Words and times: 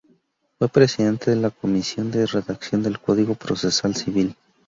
Fue 0.57 0.67
Presidente 0.67 1.29
de 1.29 1.35
la 1.37 1.51
Comisión 1.51 2.09
de 2.09 2.25
redacción 2.25 2.81
del 2.81 2.99
Código 2.99 3.35
Procesal 3.35 3.95
Civil. 3.95 4.35